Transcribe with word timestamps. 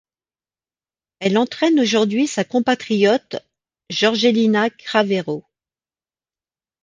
Elle 1.19 1.37
entraîne 1.37 1.79
aujourd'hui 1.79 2.25
sa 2.25 2.43
compatriote 2.43 3.35
Jorgelina 3.91 4.71
Cravero. 4.71 5.45